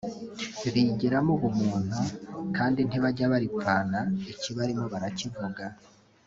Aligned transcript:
bigiramo 0.73 1.31
ubumuntu 1.37 1.99
kandi 2.57 2.79
ntibajya 2.87 3.25
baripfana 3.33 3.99
ikibarimo 4.31 4.85
barakivuga 4.93 5.63